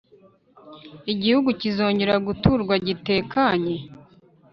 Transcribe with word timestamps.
Igihugu 1.13 1.49
kizongera 1.59 2.15
guturwa 2.27 2.73
gitekanye 2.87 3.75